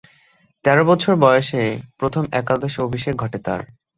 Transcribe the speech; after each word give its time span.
তেরো 0.65 0.83
বছর 0.85 1.13
বয়সে 1.23 1.63
প্রথম 1.99 2.23
একাদশে 2.39 2.79
অভিষেক 2.87 3.13
ঘটে 3.15 3.39
তার। 3.39 3.61